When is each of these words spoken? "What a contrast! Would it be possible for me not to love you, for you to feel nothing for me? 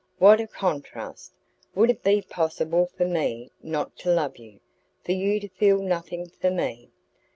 "What 0.17 0.41
a 0.41 0.47
contrast! 0.47 1.31
Would 1.75 1.91
it 1.91 2.01
be 2.03 2.23
possible 2.23 2.87
for 2.87 3.05
me 3.05 3.51
not 3.61 3.95
to 3.97 4.09
love 4.11 4.37
you, 4.37 4.59
for 5.05 5.11
you 5.11 5.39
to 5.39 5.47
feel 5.47 5.77
nothing 5.79 6.27
for 6.27 6.49
me? 6.49 6.89